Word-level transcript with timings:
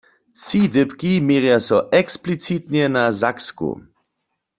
Tři 0.37 0.61
dypki 0.73 1.11
měrja 1.27 1.59
so 1.59 1.77
eksplicitnje 1.99 2.89
na 2.89 3.13
Saksku. 3.13 3.69